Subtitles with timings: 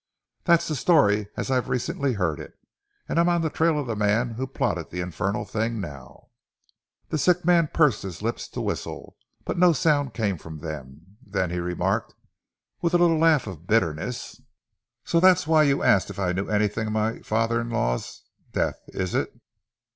[0.45, 2.55] That's the story as I've recently heard it;
[3.07, 6.29] and I'm on the trail of the man who plotted the infernal thing, now."
[7.09, 11.17] The sick man pursed his lips to whistle, but no sound came from them.
[11.23, 12.15] Then he remarked,
[12.81, 14.41] with a little laugh of bitterness,
[15.03, 18.79] "So that's why you asked if I knew anything of my father in law's death,
[18.87, 19.31] is it?"